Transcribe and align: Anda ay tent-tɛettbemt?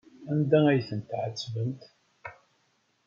Anda 0.31 0.59
ay 0.71 0.81
tent-tɛettbemt? 0.87 1.83